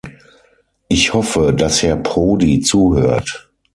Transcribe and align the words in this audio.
Ich 0.89 1.13
hoffe, 1.13 1.53
dass 1.55 1.83
Herr 1.83 1.95
Prodi 1.95 2.59
zuhört. 2.59 3.51